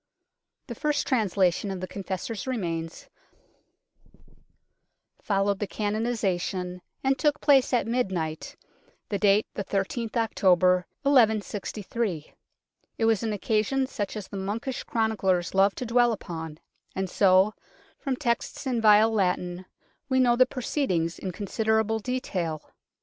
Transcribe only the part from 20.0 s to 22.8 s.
we know the proceedings in considerable detail.